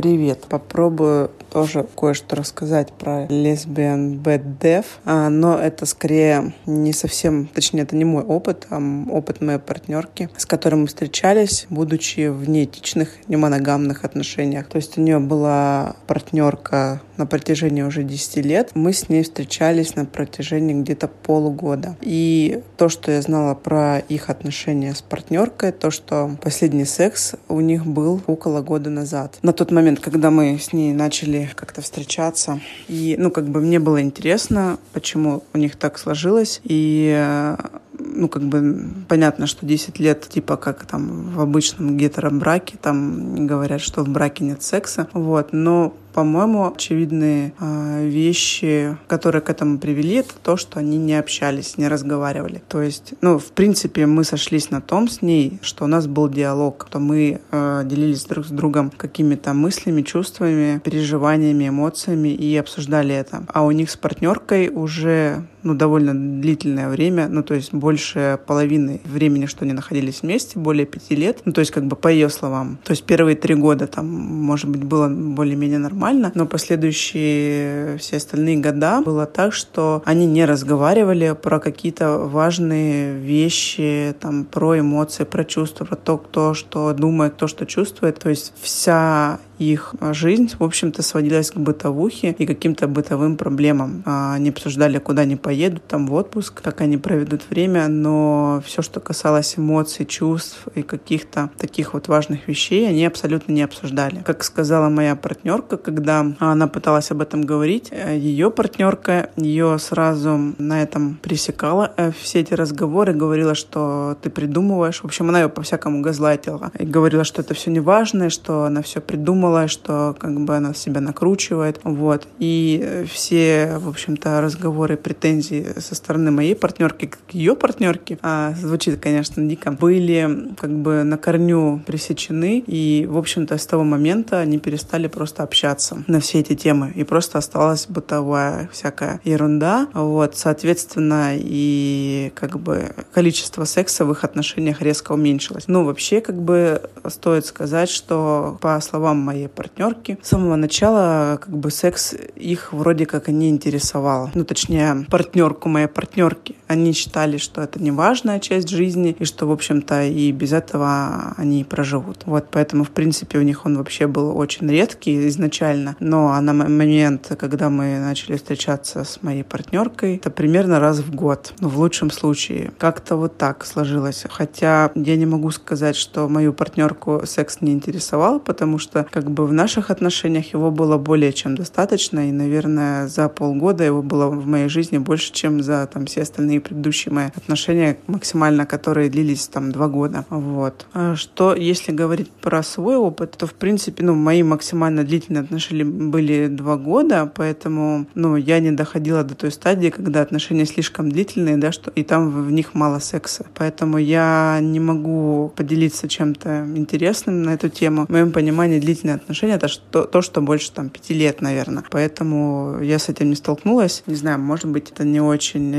[0.00, 0.46] Привет.
[0.48, 7.82] Попробую тоже кое-что рассказать про Lesbian Bad Dev, а, но это скорее не совсем, точнее,
[7.82, 8.80] это не мой опыт, а
[9.10, 14.68] опыт моей партнерки, с которой мы встречались, будучи в неэтичных, немоногамных отношениях.
[14.68, 18.70] То есть у нее была партнерка на протяжении уже 10 лет.
[18.74, 21.96] Мы с ней встречались на протяжении где-то полугода.
[22.00, 27.60] И то, что я знала про их отношения с партнеркой, то, что последний секс у
[27.60, 29.38] них был около года назад.
[29.42, 32.60] На тот момент, когда мы с ней начали как-то встречаться.
[32.88, 36.60] И, ну, как бы мне было интересно, почему у них так сложилось.
[36.64, 37.56] И
[37.98, 43.80] ну, как бы понятно, что 10 лет, типа, как там в обычном гетеробраке, там говорят,
[43.80, 50.16] что в браке нет секса, вот, но по-моему, очевидные э, вещи, которые к этому привели,
[50.16, 52.60] это то, что они не общались, не разговаривали.
[52.68, 56.28] То есть, ну, в принципе, мы сошлись на том с ней, что у нас был
[56.28, 63.14] диалог, что мы э, делились друг с другом какими-то мыслями, чувствами, переживаниями, эмоциями и обсуждали
[63.14, 63.44] это.
[63.54, 69.00] А у них с партнеркой уже ну, довольно длительное время, ну, то есть больше половины
[69.04, 72.28] времени, что они находились вместе, более пяти лет, ну, то есть как бы по ее
[72.28, 72.78] словам.
[72.84, 78.58] То есть первые три года там, может быть, было более-менее нормально, но последующие все остальные
[78.58, 85.44] года было так, что они не разговаривали про какие-то важные вещи, там, про эмоции, про
[85.44, 88.18] чувства, про то, кто что думает, кто что чувствует.
[88.18, 94.02] То есть вся их жизнь, в общем-то, сводилась к бытовухе и каким-то бытовым проблемам.
[94.06, 98.82] А, они обсуждали, куда они поедут, там в отпуск, как они проведут время, но все,
[98.82, 104.22] что касалось эмоций, чувств и каких-то таких вот важных вещей, они абсолютно не обсуждали.
[104.24, 110.54] Как сказала моя партнерка, когда она пыталась об этом говорить, э, ее партнерка ее сразу
[110.58, 115.00] на этом пресекала э, все эти разговоры, говорила, что ты придумываешь.
[115.00, 118.82] В общем, она ее по-всякому газлайтила и говорила, что это все не важно, что она
[118.82, 121.80] все придумала, что как бы она себя накручивает.
[121.84, 122.26] Вот.
[122.38, 129.00] И все, в общем-то, разговоры, претензии со стороны моей партнерки к ее партнерке, а, звучит,
[129.00, 132.62] конечно, дико, были как бы на корню пресечены.
[132.66, 136.92] И, в общем-то, с того момента они перестали просто общаться на все эти темы.
[136.94, 139.88] И просто осталась бытовая всякая ерунда.
[139.94, 145.64] Вот, соответственно, и как бы количество секса в их отношениях резко уменьшилось.
[145.66, 151.56] Ну, вообще, как бы стоит сказать, что по словам моей партнерки, с самого начала как
[151.56, 154.30] бы секс их вроде как не интересовал.
[154.34, 156.56] Ну, точнее, партнерку моей партнерки.
[156.68, 161.34] Они считали, что это не важная часть жизни, и что, в общем-то, и без этого
[161.36, 162.22] они проживут.
[162.26, 165.96] Вот, поэтому, в принципе, у них он вообще был очень редкий изначально.
[165.98, 171.54] Но на момент, когда мы начали встречаться с моей партнеркой, это примерно раз в год.
[171.60, 172.72] Ну, в лучшем случае.
[172.78, 174.24] Как-то вот так сложилось.
[174.28, 179.46] Хотя я не могу сказать, что мою партнерку секс не интересовал, потому что как бы
[179.46, 182.28] в наших отношениях его было более чем достаточно.
[182.28, 186.57] И, наверное, за полгода его было в моей жизни больше, чем за там все остальные
[186.60, 190.24] предыдущие мои отношения, максимально которые длились там два года.
[190.30, 190.86] Вот.
[190.92, 195.84] А что, если говорить про свой опыт, то, в принципе, ну, мои максимально длительные отношения
[195.84, 201.56] были два года, поэтому, ну, я не доходила до той стадии, когда отношения слишком длительные,
[201.56, 203.46] да, что и там в них мало секса.
[203.54, 208.06] Поэтому я не могу поделиться чем-то интересным на эту тему.
[208.06, 211.84] В моем понимании длительные отношения— это что, то, что больше там пяти лет, наверное.
[211.90, 214.02] Поэтому я с этим не столкнулась.
[214.06, 215.74] Не знаю, может быть, это не очень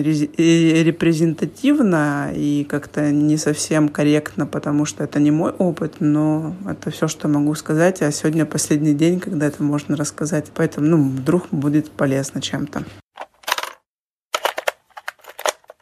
[0.71, 7.07] репрезентативно и как-то не совсем корректно, потому что это не мой опыт, но это все,
[7.07, 8.01] что могу сказать.
[8.01, 10.51] А сегодня последний день, когда это можно рассказать.
[10.55, 12.83] Поэтому, ну, вдруг будет полезно чем-то.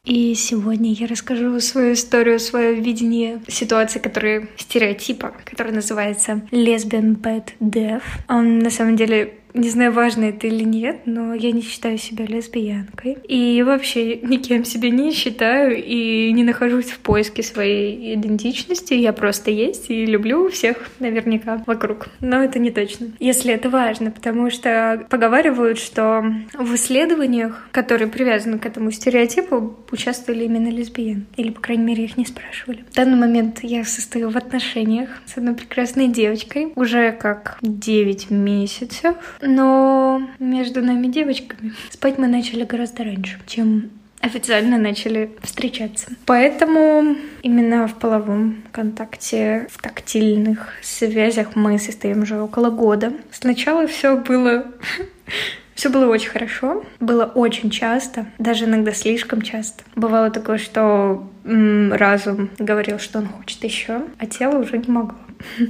[0.08, 7.50] И сегодня я расскажу свою историю, свое видение ситуации, которые стереотипа, который называется Lesbian Bad
[7.60, 8.04] Death.
[8.30, 12.26] Он на самом деле не знаю, важно это или нет, но я не считаю себя
[12.26, 13.17] лесбиянкой.
[13.28, 18.93] И вообще никем себя не считаю и не нахожусь в поиске своей идентичности.
[18.93, 22.08] Я просто есть и люблю всех наверняка вокруг.
[22.20, 23.08] Но это не точно.
[23.20, 26.24] Если это важно, потому что поговаривают, что
[26.58, 31.26] в исследованиях, которые привязаны к этому стереотипу, участвовали именно лесбиян.
[31.36, 32.84] Или, по крайней мере, их не спрашивали.
[32.91, 39.15] В данный момент я состою в отношениях с одной прекрасной девочкой уже как 9 месяцев
[39.48, 46.12] но между нами девочками спать мы начали гораздо раньше, чем официально начали встречаться.
[46.26, 53.14] Поэтому именно в половом контакте, в тактильных связях мы состоим уже около года.
[53.32, 54.66] Сначала все было
[55.76, 59.84] все было очень хорошо, было очень часто, даже иногда слишком часто.
[59.96, 65.18] Бывало такое, что разум говорил, что он хочет еще, а тело уже не могло.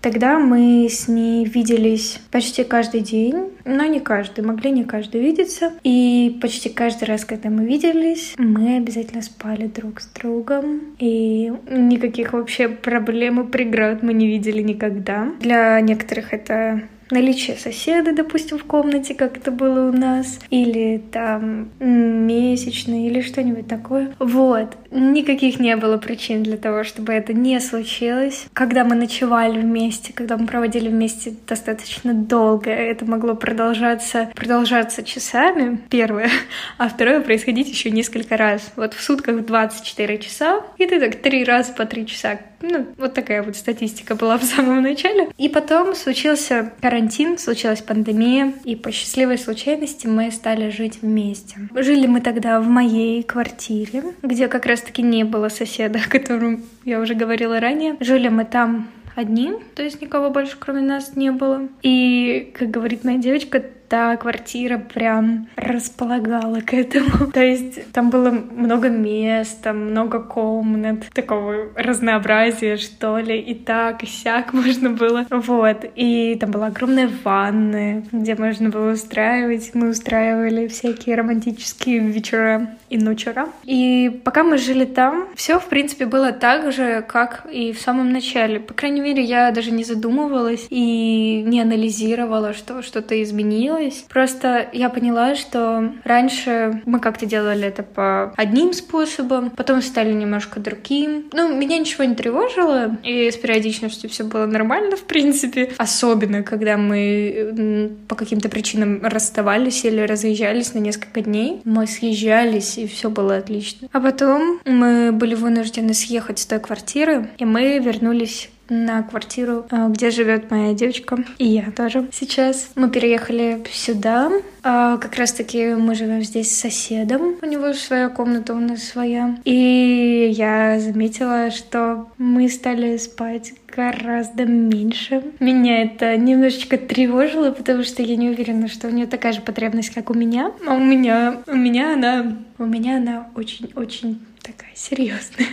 [0.00, 5.72] Тогда мы с ней виделись почти каждый день, но не каждый, могли не каждый видеться.
[5.82, 10.80] И почти каждый раз, когда мы виделись, мы обязательно спали друг с другом.
[10.98, 15.32] И никаких вообще проблем и преград мы не видели никогда.
[15.40, 21.70] Для некоторых это наличие соседа, допустим, в комнате, как это было у нас, или там
[21.78, 24.12] месячные, или что-нибудь такое.
[24.18, 24.76] Вот.
[24.90, 28.46] Никаких не было причин для того, чтобы это не случилось.
[28.52, 35.80] Когда мы ночевали вместе, когда мы проводили вместе достаточно долго, это могло продолжаться, продолжаться часами,
[35.90, 36.30] первое,
[36.78, 38.72] а второе происходить еще несколько раз.
[38.76, 43.14] Вот в сутках 24 часа, и ты так три раза по три часа ну, вот
[43.14, 45.28] такая вот статистика была в самом начале.
[45.38, 51.56] И потом случился карантин, случилась пандемия, и по счастливой случайности мы стали жить вместе.
[51.74, 57.00] Жили мы тогда в моей квартире, где как раз-таки не было соседа, о котором я
[57.00, 57.96] уже говорила ранее.
[58.00, 61.68] Жили мы там одни, то есть никого больше кроме нас не было.
[61.82, 67.30] И, как говорит моя девочка, та квартира прям располагала к этому.
[67.34, 74.04] То есть там было много мест, там много комнат, такого разнообразия, что ли, и так,
[74.04, 75.26] и сяк можно было.
[75.30, 75.84] Вот.
[75.96, 79.72] И там была огромная ванная, где можно было устраивать.
[79.74, 83.48] Мы устраивали всякие романтические вечера и ночера.
[83.64, 88.12] И пока мы жили там, все, в принципе, было так же, как и в самом
[88.12, 88.60] начале.
[88.60, 93.79] По крайней мере, я даже не задумывалась и не анализировала, что что-то изменилось.
[94.08, 100.60] Просто я поняла, что раньше мы как-то делали это по одним способам, потом стали немножко
[100.60, 101.28] другим.
[101.32, 105.72] Ну, меня ничего не тревожило, и с периодичностью все было нормально, в принципе.
[105.78, 111.60] Особенно, когда мы по каким-то причинам расставались или разъезжались на несколько дней.
[111.64, 113.88] Мы съезжались, и все было отлично.
[113.92, 119.88] А потом мы были вынуждены съехать с той квартиры, и мы вернулись на квартиру, а,
[119.88, 122.70] где живет моя девочка, и я тоже сейчас.
[122.76, 124.30] Мы переехали сюда,
[124.62, 129.36] а, как раз-таки мы живем здесь с соседом, у него своя комната, у нас своя.
[129.44, 135.22] И я заметила, что мы стали спать гораздо меньше.
[135.40, 139.90] Меня это немножечко тревожило, потому что я не уверена, что у нее такая же потребность,
[139.90, 140.52] как у меня.
[140.66, 145.48] А у меня, у меня она, у меня она очень-очень такая серьезная.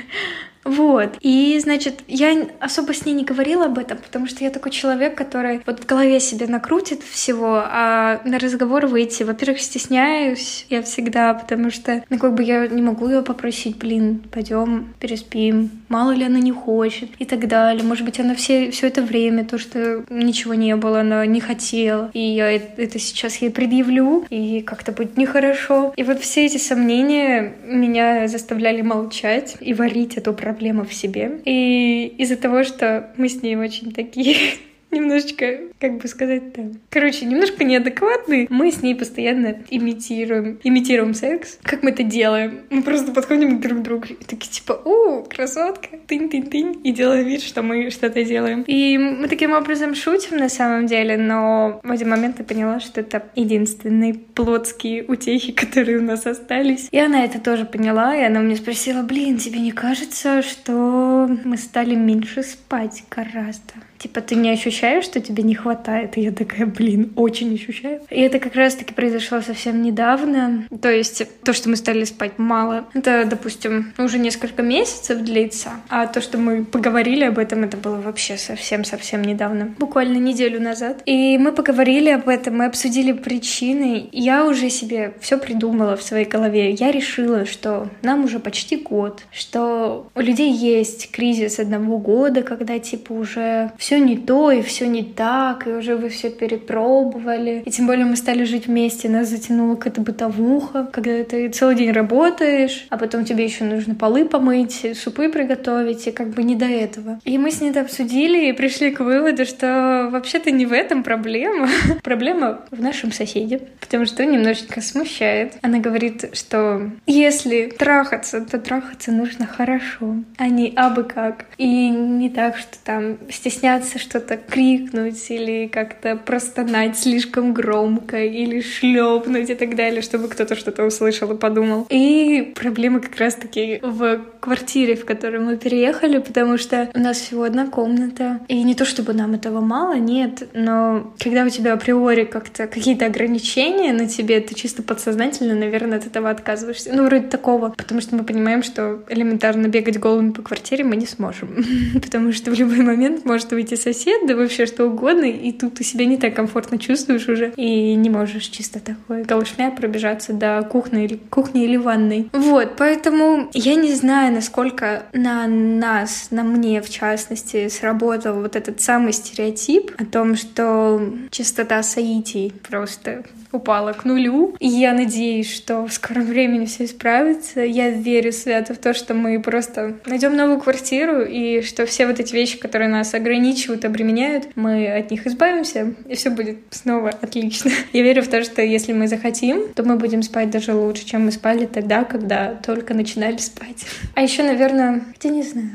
[0.67, 1.17] Вот.
[1.21, 5.15] И, значит, я особо с ней не говорила об этом, потому что я такой человек,
[5.15, 11.33] который вот в голове себе накрутит всего, а на разговор выйти, во-первых, стесняюсь я всегда,
[11.33, 16.25] потому что, ну, как бы я не могу ее попросить, блин, пойдем переспим, мало ли
[16.25, 17.83] она не хочет и так далее.
[17.83, 22.11] Может быть, она все, все это время, то, что ничего не было, она не хотела,
[22.13, 25.93] и я это сейчас ей предъявлю, и как-то будет нехорошо.
[25.95, 31.39] И вот все эти сомнения меня заставляли молчать и варить эту проблему проблема в себе.
[31.45, 34.35] И из-за того, что мы с ней очень такие
[34.91, 38.47] немножечко, как бы сказать-то, короче, немножко неадекватные.
[38.49, 41.59] Мы с ней постоянно имитируем, имитируем секс.
[41.61, 42.61] Как мы это делаем?
[42.69, 47.43] Мы просто подходим друг к другу и такие типа, о, красотка, тынь-тынь-тынь, и делаем вид,
[47.43, 48.63] что мы что-то делаем.
[48.67, 53.01] И мы таким образом шутим на самом деле, но в один момент я поняла, что
[53.01, 56.87] это единственные плотские утехи, которые у нас остались.
[56.91, 61.57] И она это тоже поняла, и она мне спросила, блин, тебе не кажется, что мы
[61.57, 63.73] стали меньше спать гораздо?
[63.97, 65.66] Типа, ты не ощущаешь, что тебе не хватает?
[66.15, 68.01] И я такая, блин, очень ощущаю.
[68.09, 70.65] И это как раз-таки произошло совсем недавно.
[70.81, 75.71] То есть то, что мы стали спать мало, это, допустим, уже несколько месяцев длится.
[75.89, 79.75] А то, что мы поговорили об этом, это было вообще совсем-совсем недавно.
[79.79, 81.01] Буквально неделю назад.
[81.05, 84.09] И мы поговорили об этом, мы обсудили причины.
[84.11, 86.71] Я уже себе все придумала в своей голове.
[86.71, 92.79] Я решила, что нам уже почти год, что у людей есть кризис одного года, когда
[92.79, 97.63] типа уже все не то и все не так, и уже вы все перепробовали.
[97.65, 101.91] И тем более мы стали жить вместе, нас затянула какая-то бытовуха, когда ты целый день
[101.91, 106.65] работаешь, а потом тебе еще нужно полы помыть, супы приготовить, и как бы не до
[106.65, 107.19] этого.
[107.23, 111.03] И мы с ней это обсудили и пришли к выводу, что вообще-то не в этом
[111.03, 111.69] проблема.
[112.03, 115.53] проблема в нашем соседе, потому что немножечко смущает.
[115.61, 121.45] Она говорит, что если трахаться, то трахаться нужно хорошо, а не абы как.
[121.57, 129.49] И не так, что там стесняться что-то крикнуть или как-то простонать слишком громко или шлепнуть
[129.49, 131.87] и так далее, чтобы кто-то что-то услышал и подумал.
[131.89, 137.43] И проблема как раз-таки в квартире, в которую мы переехали, потому что у нас всего
[137.43, 138.39] одна комната.
[138.47, 143.07] И не то чтобы нам этого мало, нет, но когда у тебя априори как-то какие-то
[143.07, 146.91] ограничения на тебе, ты чисто подсознательно, наверное, от этого отказываешься.
[146.93, 147.73] Ну, вроде такого.
[147.75, 151.65] Потому что мы понимаем, что элементарно бегать голыми по квартире мы не сможем.
[152.01, 155.83] Потому что в любой момент может выйти сосед, да вообще что угодно, и тут ты
[155.83, 161.03] себя не так комфортно чувствуешь уже, и не можешь чисто такой галушмя пробежаться до кухни
[161.03, 162.29] или, кухни или ванной.
[162.31, 168.79] Вот, поэтому я не знаю, насколько на нас, на мне в частности, сработал вот этот
[168.81, 174.55] самый стереотип о том, что частота соитий просто упала к нулю.
[174.59, 177.61] И я надеюсь, что в скором времени все исправится.
[177.61, 182.19] Я верю свято в то, что мы просто найдем новую квартиру, и что все вот
[182.19, 187.71] эти вещи, которые нас ограничивают, обременяют, мы от них избавимся, и все будет снова отлично.
[187.93, 191.25] Я верю в то, что если мы захотим, то мы будем спать даже лучше, чем
[191.25, 193.85] мы спали тогда, когда только начинали спать.
[194.15, 195.71] А еще, наверное, хотя не знаю.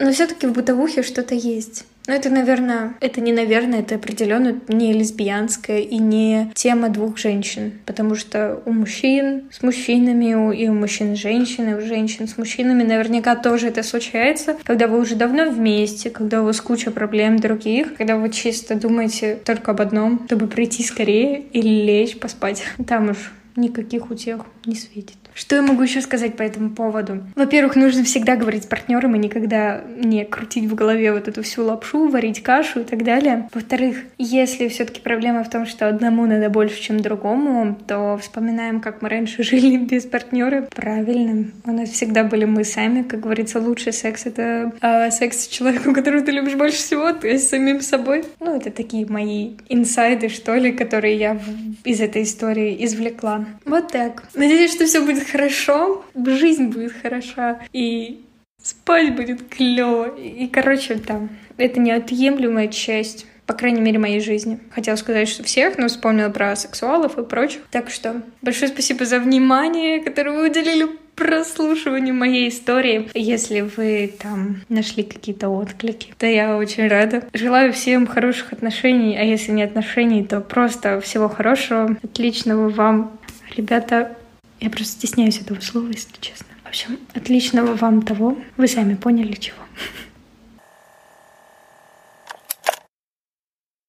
[0.00, 4.94] Но все-таки в бытовухе что-то есть Но это, наверное, это не наверное, это определенно не
[4.94, 11.14] лесбиянская и не тема двух женщин, потому что у мужчин с мужчинами, и у мужчин
[11.14, 16.08] с женщинами, у женщин с мужчинами наверняка тоже это случается, когда вы уже давно вместе,
[16.08, 20.82] когда у вас куча проблем других, когда вы чисто думаете только об одном, чтобы прийти
[20.82, 22.62] скорее или лечь поспать.
[22.86, 25.18] Там уж никаких утех не светит.
[25.38, 27.22] Что я могу еще сказать по этому поводу?
[27.36, 31.64] Во-первых, нужно всегда говорить с партнером и никогда не крутить в голове вот эту всю
[31.64, 33.48] лапшу, варить кашу и так далее.
[33.54, 39.00] Во-вторых, если все-таки проблема в том, что одному надо больше, чем другому, то вспоминаем, как
[39.00, 40.66] мы раньше жили без партнера.
[40.74, 41.52] Правильно.
[41.64, 43.04] У нас всегда были мы сами.
[43.04, 47.28] Как говорится, лучший секс— это э, секс с человеком, которого ты любишь больше всего, то
[47.28, 48.24] есть самим собой.
[48.40, 51.40] Ну, это такие мои инсайды, что ли, которые я
[51.84, 53.44] из этой истории извлекла.
[53.64, 54.24] Вот так.
[54.34, 58.20] Надеюсь, что все будет хорошо, жизнь будет хороша, и
[58.62, 60.16] спать будет клево.
[60.16, 64.60] И, короче, там, это неотъемлемая часть по крайней мере, моей жизни.
[64.72, 67.62] Хотела сказать, что всех, но вспомнила про сексуалов и прочих.
[67.70, 73.10] Так что большое спасибо за внимание, которое вы уделили прослушиванию моей истории.
[73.14, 77.24] Если вы там нашли какие-то отклики, то я очень рада.
[77.32, 83.18] Желаю всем хороших отношений, а если не отношений, то просто всего хорошего, отличного вам,
[83.56, 84.14] ребята.
[84.60, 86.46] Я просто стесняюсь этого слова, если честно.
[86.64, 88.36] В общем, отличного вам того.
[88.56, 89.56] Вы сами поняли чего.